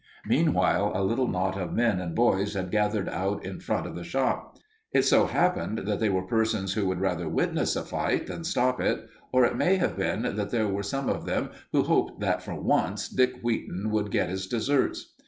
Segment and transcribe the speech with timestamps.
[0.25, 4.03] Meanwhile, a little knot of men and boys had gathered out in front of the
[4.03, 4.57] shop.
[4.91, 8.81] It so happened that they were persons who would rather witness a fight than stop
[8.81, 12.41] it, or it may have been that there were some of them who hoped that
[12.41, 15.13] for once Dick Wheaton would get his deserts.